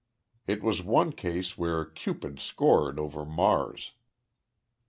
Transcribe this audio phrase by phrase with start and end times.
[0.47, 3.91] It was one case where Cupid scored over Mars."